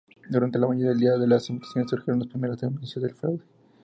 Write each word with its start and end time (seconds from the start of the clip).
Durante 0.31 0.57
la 0.57 0.65
mañana 0.67 0.89
del 0.89 0.99
día 0.99 1.11
de 1.11 1.27
la 1.27 1.35
votación 1.35 1.87
surgieron 1.87 2.17
las 2.17 2.27
primeras 2.27 2.59
denuncias 2.59 3.03
de 3.03 3.13
fraude. 3.13 3.43